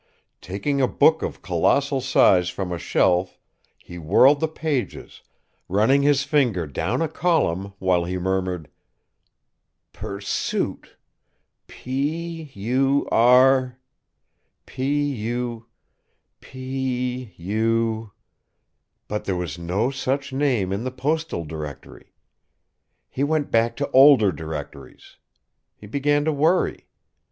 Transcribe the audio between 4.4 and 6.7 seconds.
pages, running his finger